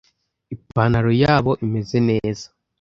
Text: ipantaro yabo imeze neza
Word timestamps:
ipantaro 0.55 1.11
yabo 1.23 1.51
imeze 1.65 1.97
neza 2.09 2.45